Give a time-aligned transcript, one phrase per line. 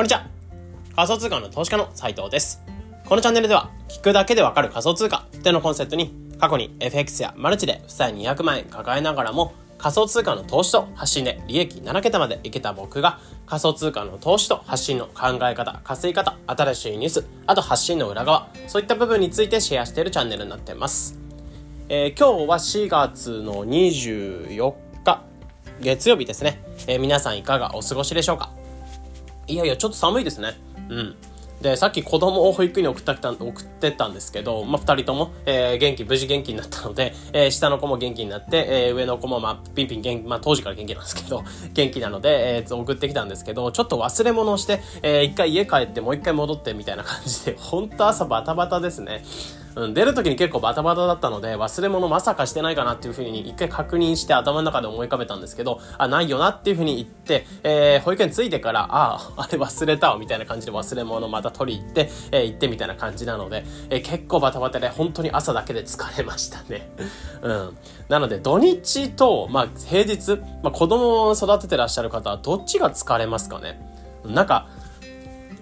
[0.00, 0.26] こんにちは。
[0.96, 2.62] 仮想通貨の投資家の斉藤です。
[3.04, 21.18] このチャンネルでは、聞くだけでわかる仮想通貨ってのコンセプトに、過去に FX やマルチで負債200万円抱えながらも、仮想通貨の投資と発信で利益7桁までいけた僕が仮想通貨の投資と発信の考え方、稼ぎ方、新しいニュース、あと発信の裏側、そういった部分についてシェアしているチャンネルになってます。
[21.90, 24.72] えー、今日は4月の24
[25.04, 25.24] 日、
[25.82, 26.62] 月曜日ですね。
[26.86, 28.59] えー、皆さんいかがお過ごしでしょうか？
[29.52, 30.54] いやいや、ちょっと寒いですね。
[30.88, 31.16] うん。
[31.60, 41.44] で、さっき子供を保育園に送ってた、送ってたんですけど、まあ、二人とも、えー、元気、無事元気になったので、えー、下の子も元気になって、えー、上の子も、まあ、ピンピン元気、まあ、当時から元気なんですけど、
[41.74, 49.22] 元気なので、えー、送ってきたんですけど、ちょっと忘れ物をして、えー、一回家帰ってもう一回戻ってみたいな感じで、ほんと朝バタバタですね。
[49.76, 66.90] うん、出る時に結構バタバタだったので、忘れ物まさかしてないかなっていうふうに一回確認して頭の中で思い浮かべたんですけど、あ、ないよなっていうふうに言って、えー、保育園着いてから、ああ、あれ忘れた、みたいな感じで忘れ物また取り行って、えー、行ってみたいな感じなので、えー、結構バタバタで本当に朝だけで疲れましたね。
[67.42, 67.76] うん。
[68.08, 73.80] なので土日と、まあ平日、まあ子供を育ててらっしゃる方はどっちが疲れますかね
[74.24, 74.68] なんか、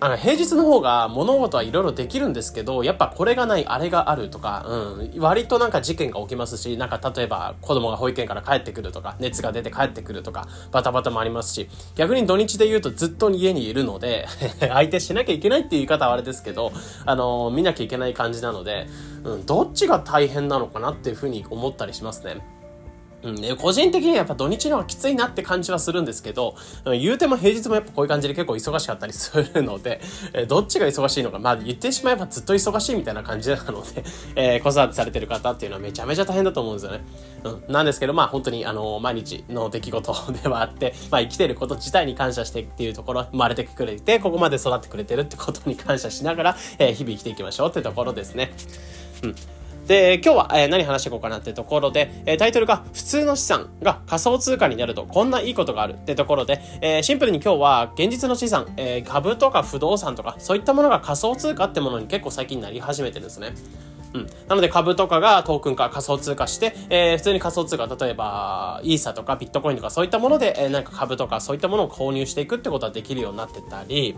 [0.01, 14.27] あの、平日の方が物事はいろいろできるんですけど、やっぱこれがない、あれがあるとか、うん、割となんか事件が起きますし、なんか例えば子供が保育園から帰ってくるとか、熱が出て帰ってくるとか、バタバタもありますし、逆に土日で言うとずっと家にいるので
[14.61, 16.71] 相手しなきゃいけないっていう言い方はあれですけど、
[17.05, 18.87] あの、見なきゃいけない感じなので、
[19.25, 22.58] うん、どっちが大変なのかなっていうふうに思ったりしますね。
[23.23, 30.01] うん、個人的にはやっぱ土日の方がきついなって感じはするんですけど、言うても平日もやっぱこういう感じで結構忙しかったりするので、
[30.33, 34.05] えどっちが忙しいのか、まあ言ってしまえばずっと忙しいみたいな感じなので、
[34.37, 37.05] えー、子育てされてる方っていうのはめちゃめちゃ大変だと思うんですよね。
[37.45, 48.53] うん、なんですけど、まあ本当にあの、毎日の出来事ではあって、まあ生きてること自体に感謝してっていうところ、生まれてくれて、ここまで育ってくれてるってことに感謝しながら、えー、日々生きていきましょうってところですね。
[49.25, 49.58] うん。
[49.89, 63.55] で、今日は、えー、何話していこうかなってところで、えー、タイトルが普通の資産が仮想通貨になるとこんないいことがあるってところで、えー、シンプルに今日は現実の資産、え株とか不動産とかそういったものが仮想通貨ってものに結構最近なり始めてるんですね。
[64.13, 64.27] うん。
[64.47, 74.17] なので株とかがトークン化、仮想通貨して、えー、普通に仮想通貨、例えば、イーサとかビットコインとかそういったもので、えー、なんか株とかそういったものを購入していくってことはできるようになってたり、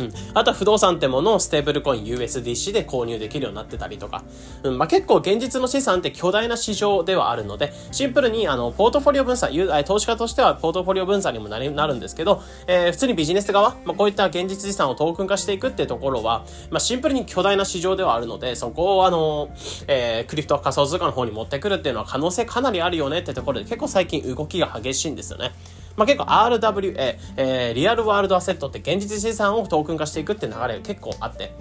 [0.00, 0.12] うん。
[0.34, 4.24] あとは不動産ってものをステーブルコイン USDC で購入できるようになってたりとか。
[4.62, 4.78] うん。
[4.78, 9.50] まあ、結構現実の資産って巨大な市場ではあるので、シンプルにあの、ポートフォリオ分散、
[9.84, 19.50] 投資家としてはポートフォリオ分散にもななるんですけど、えー、普通にビジネス側、まあ、こういった現実資産をトークン化していくってところは、まあ、シンプルに巨大な市場ではあるので、そこをあの、
[19.86, 25.52] えー、クリプト仮想通貨の方に持ってくるっていうのは可能性かなりあるよねってところで結構最近動きが激しいんですよね。
[25.96, 31.52] まあ、結構 RWA、えー、リアルワールドアセットって現実資産をトークン化していくって流れが結構あって、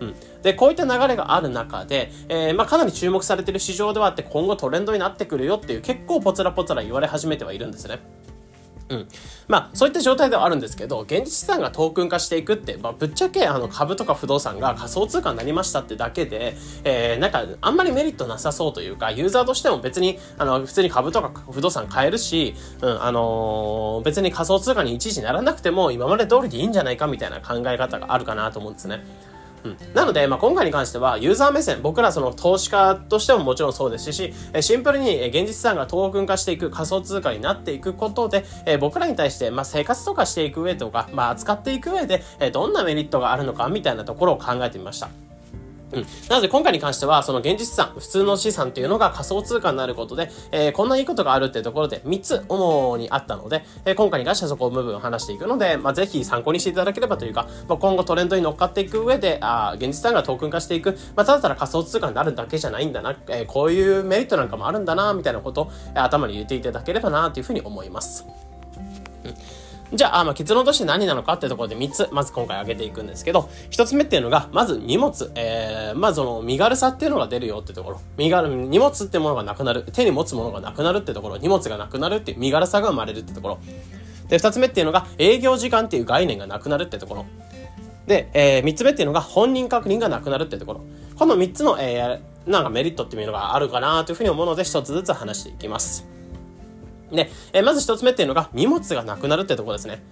[0.00, 0.14] うん。
[0.42, 7.98] で、こういった流れがある中で、えー、まあ、かなり注目されてる市場ではあって今後トレンドになってくるよっていう結構ポツラポツラ言われ始めてはいるんですね。
[8.90, 9.08] うん。
[9.48, 29.04] まあ、そういった状態ではあるんですけど、現実資産がトークン化していくって、まあ、ぶっちゃけ、あの、株とか不動産が仮想通貨になりましたってだけで、えー、なんか、あんまりメリットなさそうというか、ユーザーとしても別に、あの、普通に株とか不動産買えるし、うん、あのー、別に仮想通貨に一時ならなくても、今まで通りでいいんじゃないかみたいな考え方があるかなと思うんですね。
[29.68, 45.27] うん、なので、まあ、今回に関しては、ユーザー目線、僕らその投資家としてももちろんそうですし、シンプルに現実資産がトークン化していく、仮想通貨になっていくことで、え僕らに対して、まあ、生活とかしていく上とか、まあ、扱っていく上で、えどんなメリットがあるのか、みたいなところを考えてみました。
[45.92, 46.06] うん。
[46.28, 68.26] なので今回に関しては、その現実資産、普通の資産っていうのが仮想通貨になることで、えー、こんないいことがあるっていうところで3つ主にあったので、えー、今回に関してはそこを部分を話していくので、まあ、ぜひ参考にしていただければというか、まあ、今後トレンドに乗っかっていく上で、あ現実資産がトークン化していく、まあ、ただただ仮想通貨になるだけじゃないんだな、えー、こういうメリットなんかもあるんだな、みたいなことを、え、頭に入れていただければな、というふうに思います。
[69.24, 75.30] うんじゃあ、まあ、結論として何なのかってところで3つ、まず今回挙げていくんですけど、1つ目っていうのが、まず荷物。
[75.34, 78.00] えー、まあ、その、身軽さっていうのが出るよってところ。
[78.18, 79.84] 身軽、荷物ってものがなくなる。
[79.92, 81.38] 手に持つものがなくなるってところ。
[81.38, 83.58] 荷物がなくなるっていう身軽さが生まれるってところ。
[84.28, 87.26] で、2つ目っていうのが、営業時間っていう概念がなくなるってところ。
[88.06, 90.80] で、えー、3つ目っていうのが、本人確認がなくなるってところ。
[91.18, 96.17] この3つの、えー、なんかメリットっていうのがあるかなというふうに思うので、1つずつ話していきます。
[97.12, 100.02] で、えー、まず1つ目っていうのが、荷物がなくなるってとこですね。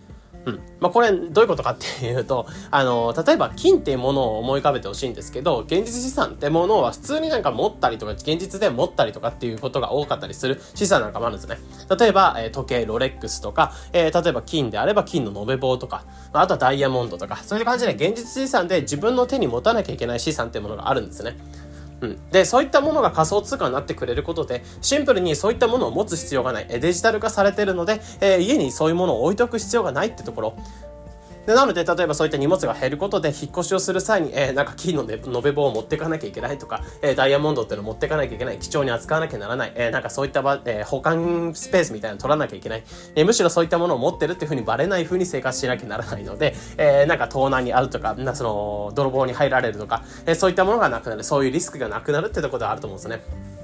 [0.46, 0.60] うん。
[0.78, 11.58] まあ、これ、どういうことかっていうと、あの、例えば金っていうものを思い浮かべてほしいんですけど、現実資産ってものは普通になんか持ったりとか、現実で持ったりとかっていうことが多かったりする資産なんかもあるんですね。
[11.98, 21.36] 例えば、えー、時計、ロレックスとか、えー、例えば金であれば金の延べ棒とか、あとはダイヤモンドとか、そういう感じで現実資産で自分の手に持たなきゃいけない資産っていうものがあるんですね。
[22.00, 26.66] うん、でそういったものが仮想通貨になってくれることでシンプルにそういったものを持つ必要がない。
[26.66, 30.56] デジタル化されてるので、えー、家にそういうものを置いとく必要がないってところ。
[31.46, 42.82] でなので、例えばそういった荷物が減ることで、引っ越しをする際に、えー、なんか金の延べ棒を持っていかなきゃいけないとか、えー、ダイヤモンドっていうのを持っていかなきゃいけない、貴重に扱わなきゃならない、えー、なんかそういった場、えー、保管スペースみたいなの取らなきゃいけない、
[43.14, 53.55] えー、むしろそういったものを持ってるっていうふうにバレないふうに生活しなきゃならないので、えー、なんか盗難に遭うとか、なその、泥棒に入られるとか、えー、そういったものがなくなる、そういうリスクがなくなるってところであると思うんですよね。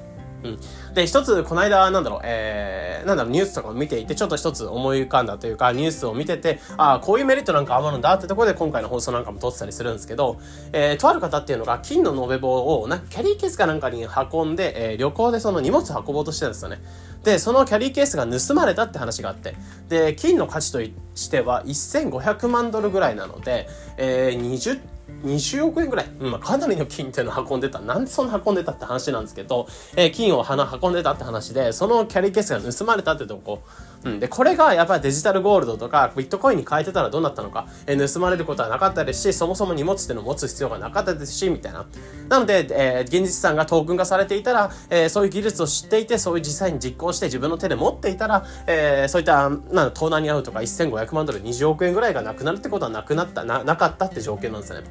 [0.44, 0.94] うん。
[0.94, 10.38] で、一つ、この間、なんだろう、えー、なんだろう、ニュースとかを見ていて、ちょっと一つ思い浮かんだというか、ニュースを見てて、ああ、こういうメリットなんかあるんだってところで、今回の放送なんかも撮ってたりするんですけど、
[10.72, 16.82] えー、とある方っていうのが、金の延べ棒を、なんかキャリーケースかなんかに運んで、えー、旅行でその荷物運ぼうとしてるんですよね。
[17.24, 19.54] で、そのキャリーケースが盗まれたって話があって、
[19.88, 20.80] で、金の価値と
[21.14, 24.80] しては1500万ドルぐらいなので、えー、20
[25.24, 27.80] 20億円ぐらい、うんまあ、かなりの金っていうのを運んでた。
[27.80, 29.66] なんでそんな運んでたって話なんですけど、
[29.96, 33.62] えー、金を花運んでたって話で、そのキャリーケースが盗まれたってとこ、
[34.04, 34.20] うん。
[34.20, 41.86] で、これがやっぱりデジタルゴールドとかビットコインに変えてたらどうなったのか、えー、盗まれることはなかったですし、そもそも荷物っていうのを持つ必要がなかったですし、みたいな。
[42.28, 54.82] なので、えー、現実資産がトークン化されていたら、えー、そういう技術を知っていて、そういう実際に実行して自分の手で持っていたら、えー、そういった、なん盗難に遭うとか1500万ドル20億円ぐらいがなくなるってことはなくなった、な、なかったって条件なんですね。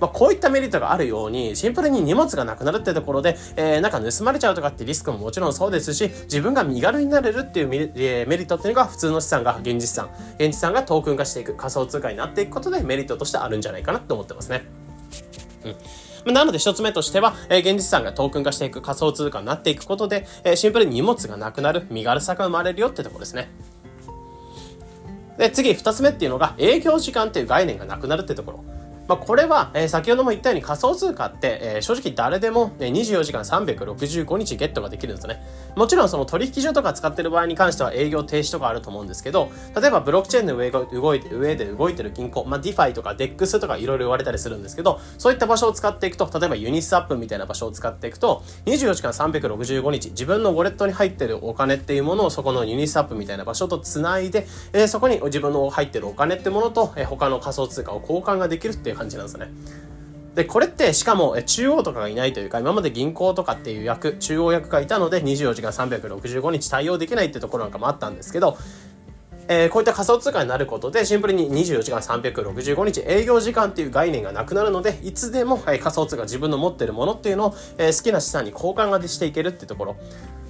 [0.00, 14.64] まあ、こういったメリットがあるように、シンプルに荷物がなくなるってところで、えー、なんか盗まれちゃうとかってリスクももちろんそうですし、自分が身軽になれるっていうメ,、え、メリットっていうのが普通の資産が現実資産、現実資産がトークン化していく仮想通貨になっていくことでメリットとしてあるんじゃないかなって思ってますね。
[16.26, 16.34] うん。
[16.34, 23.50] なので一つ目としては、えー、現実資産がトークン化していく仮想通貨になっていくことで、えー、シンプルに荷物がなくなる、身軽さが生まれるよってところですね。
[25.38, 28.64] で、次二つ目っていうのが営業時間っていう概念がなくなるってところ。
[29.08, 35.42] まあ、これは、えー、先ほども言ったように仮想通貨って、えー、正直誰でも、ね、24時間365日ゲットができるんですね。
[35.76, 39.50] もちろんその取引所とか使ってる場合に関しては営業停止とかあると思うんですけど、
[39.80, 59.48] 例えばブロックチェーンで上動いて、上で動いてる銀行、まあ、DeFi とか DEX とかいろいろ言われたりするんですけど、そういった場所を使っていくと、例えばユニスアップみたいな場所を使っていくと、24時間365日、自分のウォレットに入ってるお金っていうものをそこのユニスアップみたいな場所とつないで、えー、そこに自分の入ってるお金ってものと、えー、他の仮想通貨を交換ができるっていう感じなんですね。
[60.34, 68.56] で、これってしかも中央とかがいないというか、今まで銀行とかっていう役、中央役がいたので24時間365日対応できないってところなんかもあったんですけど、
[69.48, 79.96] えー、こういった仮想通貨になることでシンプルに24時間365日営業時間っていう概念がなくなるので、いつでも、えー、仮想通貨自分の持ってるものっていうのを、えー、好きな資産に交換がしていけるってところ。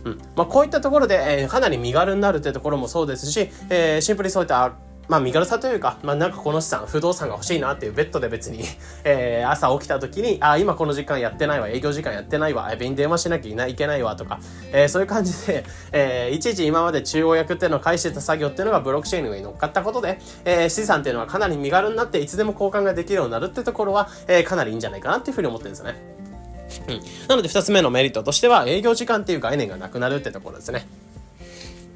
[0.05, 0.19] うん。
[0.37, 4.73] まあ、こういったところで、えー、かなり身軽になるっていうところもそうですし、えー、シンプルにそういった
[5.09, 8.63] まあ身軽さというか、まあなんかこの資産、不動産が欲しいなっていうベッドで別に
[9.05, 14.39] えー、朝起きた時に、あ、今この時間やってないわ、営業時間やってないわ、便に電話しなきゃいけないわとか、
[14.71, 26.19] えー、そういう感じで、 えー、いちいち今まで中央役っていうのを返してた作業っていうのがブロックチェーンの上に乗っかったことで、えー、資産っていうのはかなり身軽になっていつでも交換ができるようになるってところは、えー、かなりいいんじゃないかなっていうふうに思ってるんですよね。
[26.89, 27.01] うん。
[27.29, 30.87] なので二つ目のメリットとしては、営業時間っていう概念がなくなるってところですね。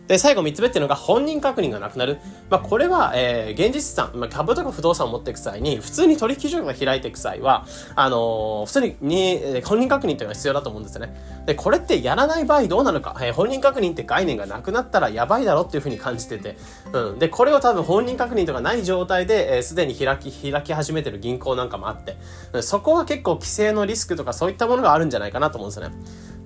[0.09, 2.19] で、最後3つ目っていうのが本人確認がなくなる。
[2.51, 11.15] まあ、これは、えー、現実資産、まあ、株とか不動産を持っていく際に、普通に取引所が開いていく際は、あのー、普通にに、えー、本人確認っていうのが必要だと思うんですよね。
[11.47, 16.57] で、これってやらない場合どうなるか、えー、本人確認って概念がなくなったらやばいだろっていうふうに感じてて、
[16.93, 17.19] うん。
[17.19, 22.17] で、これを多分本人確認とかない状態で、えー、すでに開き、開き始めてる銀行なんかもあって、
[22.63, 25.95] そこは結構規制のリスクとかそういったものがあるんじゃないかなと思うんですよね。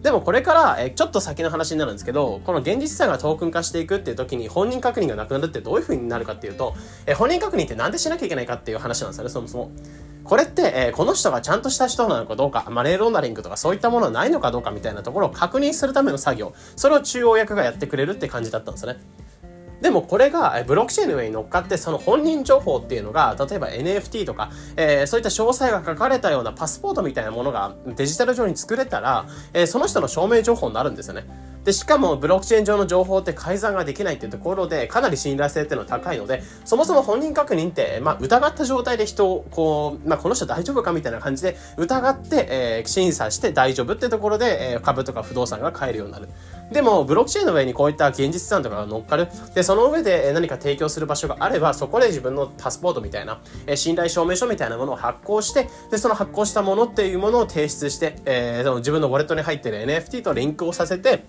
[0.06, 9.72] でもこれから、えちょっと先の話になるんですけど、この現実さがトークン化していくっていう時に本人確認がなくなるってどういう風になるかっていうと、え本人確認ってなんでしなきゃいけないかっていう話なんですよね、そもそも。
[10.22, 19.00] これって、え、この人がちゃんとした人なのかどうか、マネーロンダリングとかそういったものはないのかどうかみたいなところを確認するための作業、それを中央役がやってくれるって感じだったんですよね。
[19.80, 31.26] でもこれがブロックチェーンの上に乗っかってその本人情報っていうのが例えば NFT とか、えー、そういった詳細が書かれたようなパスポートみたいなものがデジタル上に作れたら、えー、その人の証明情報になるんですよね。
[31.66, 46.28] で、しかもブロックチェーン上の情報って改ざんができないっていうところでかなり信頼性っていうのは高いので、そもそも本人確認って、まあ疑った状態で人をこう、まあこの人大丈夫かみたいな感じで疑って、えー、審査して大丈夫ってところで、えー、株とか不動産が買えるようになる。
[46.71, 49.26] でも、ブロックチェーンの上にこういった現実資産とかが乗っかる。
[49.52, 61.25] で、その上で何か提供する場所があれば、そこで自分のパスポートみたいな、え信頼証明書みたいなものを発行して、で、その発行したものっていうものを提出して、えー、自分のウォレットに入ってる NFT とリンクをさせて、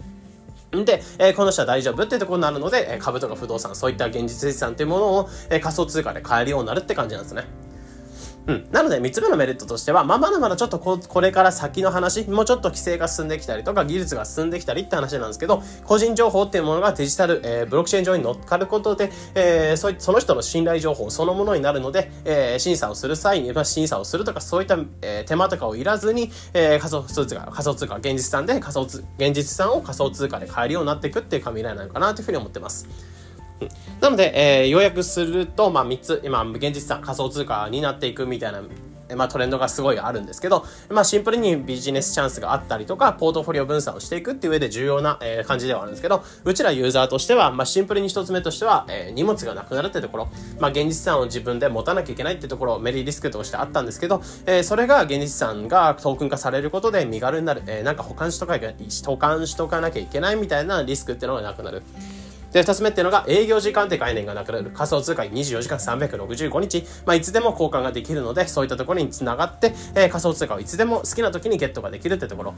[0.72, 7.46] で、えー、この人は大丈夫ってところになるので、え株とか不動産、そういった現実資産っていうものを、え仮想通貨で買えるようになるって感じなんですね。
[8.48, 8.68] うん。
[8.72, 32.88] なので、3つ目のメリットとしては、まあ、まだまだちょっとここれから先の話、もうちょっと規制が進んできたりとか、技術が進んできたりって話なんですけど、個人情報っていうものがデジタル、えー、ブロックチェーン上に乗っかることで、えー、そその人の信頼情報そのものになるので、えー、審査をする際に、まあ、審査をするとか、そういった、えー、手間とかをいらずに、えー、仮想通貨、仮想通貨、現実産で仮想通、現実産を仮想通貨で買えるようになっていくっていう未来なのかなというふうに思ってます。
[34.02, 38.62] なので、えー、要約すると、まあ、3つ、今、現実資産、仮想通貨になっていくみたいな
[39.16, 58.60] まあ、トレンドがすごいあるんですけど、まあ、シンプルにビジネスチャンスがあったりとか、ポートフォリオ分散をしていくっていう上で重要な、えー、感じではあるんですけど、うちらユーザーとしては、まあ、シンプルに一つ目としては、えー、荷物がなくなるってところ、まあ、現実資産を自分で持たなきゃいけないってところ、メリーリスクとしてあったんですけど、えー、それが現実資産がトークン化されることで身軽になる、えー、なんか保管しとか、
[59.06, 61.84] 保管しとかなきゃいけないみたいなリスクっていうのがなくなる。
[62.58, 64.72] で、二つ目っていうのが営業時間って概念がなくなる。
[64.72, 72.56] 仮想通貨24時間365日、まあ、いつでも交換ができるので、そういったところにつながって、えー、仮想通貨をいつでも好きな時にゲットができるってところ。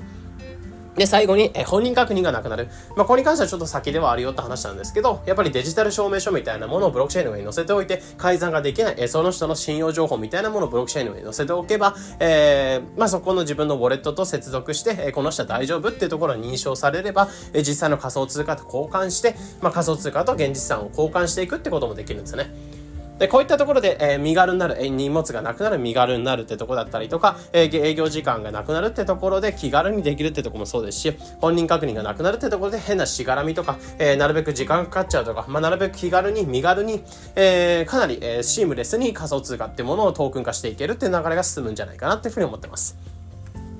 [1.00, 2.68] で、最後に、え本人確認がなくなる。
[2.98, 22.78] まあ、これに関してはちょっと先ではあるよって話なんですけど、やっぱりデジタル証明書みたいなものをブロックチェーンの上に載せておいて、改ざんができない、えその人の信用情報みたいなものをブロックチェーンの上に載せておけば、えー、まあ、そこの自分のウォレットと接続して、えこの人は大丈夫っていうところを認証されれば、え実際の仮想通貨と交換して、まあ、仮想通貨と現実資産を交換していくってこともできるんですね。
[23.19, 37.03] で、こういったところで、えー、身軽になる、えー、荷物がなくなる、身軽になるってとこだったりとか、えー、営業時間がなくなるってところで気軽にできるってとこもそうですし、本人確認がなくなるってところで変なしがらみとか、えー、なるべく時間かかっちゃうとか、まあ、なるべく気軽に、身軽に、
[37.35, 42.97] えー、かなり、えー、シームレスに仮想通貨ってものをトークン化していけるっていう流れが進むんじゃないかなっていうふうに思ってます。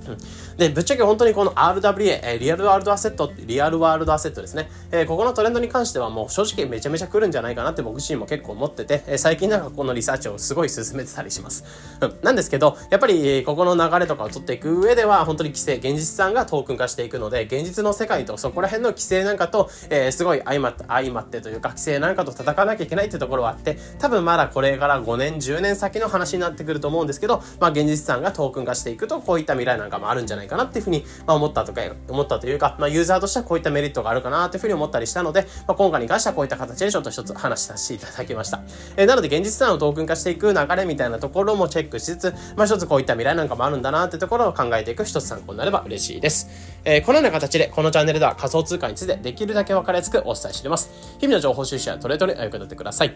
[0.08, 0.18] うん
[0.60, 4.70] で、ぶっちゃけ本当にこの RWA、えリアルワールドアセット、リアルワールドアセットですね。
[4.92, 11.64] えー、ここのトレンドに関してはもう正直めちゃめちゃ来るんじゃないかなって僕自身も結構思ってて、え、最近なんかこのリサーチをすごい進めてたりします。
[12.02, 12.14] うん。
[12.22, 38.62] なんですけど、やっぱりここの流れとかを取っていく上では本当に規制、現実さんがトークン化していくので、現実の世界とそこら辺の規制なんかと、えー、すごい相まって、相まってというか規制なんかと戦わなきゃいけないってところはあって、多分まだこれから5年、10年先の話になってくると思うんですけど、まあ現実さんがトークン化していくと、こういった未来なんかもあるんじゃないかかなっていうふうに、まあ、思ったとか、思ったというか、まあ、ユーザーとしてはこういったメリットがあるかなというふうに思ったりしたので、まあ、今回に関してはこういった形でちょっと一つ話させていただきました。
[38.98, 46.48] えー、なので、現実資産をトークン化していく流れみたいなところもチェックしつつ、まあ、一つこういった未来なんかもあるんだなってところを考えていく一つ参考になれば嬉しいです。
[46.86, 50.90] えー、このような形で、このチャンネルでは仮想通貨についてできるだけ分かりやすくお伝えしています。
[51.20, 53.14] 日々の情報収集やトレードにお役立てください。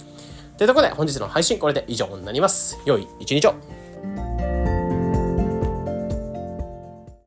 [0.58, 2.80] というところで、本日の配信これで以上になります。
[2.86, 3.83] 良い一日を。